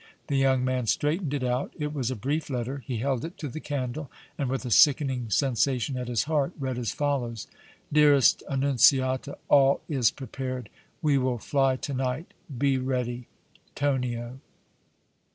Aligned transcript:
The 0.29 0.35
young 0.35 0.65
man 0.65 0.87
straightened 0.87 1.31
it 1.31 1.43
out. 1.43 1.75
It 1.77 1.93
was 1.93 2.09
a 2.09 2.15
brief 2.15 2.49
letter. 2.49 2.79
He 2.87 2.97
held 2.97 3.23
it 3.23 3.37
to 3.37 3.47
the 3.47 3.59
candle 3.59 4.09
and, 4.35 4.49
with 4.49 4.65
a 4.65 4.71
sickening 4.71 5.29
sensation 5.29 5.95
at 5.95 6.07
his 6.07 6.23
heart, 6.23 6.53
read 6.59 6.79
as 6.79 6.91
follows: 6.91 7.45
DEAREST 7.93 8.41
ANNUNZIATA: 8.49 9.37
All 9.47 9.81
is 9.87 10.09
prepared. 10.09 10.71
We 11.03 11.19
will 11.19 11.37
fly 11.37 11.75
to 11.75 11.93
night. 11.93 12.33
Be 12.57 12.79
ready. 12.79 13.27
TONIO. 13.75 14.39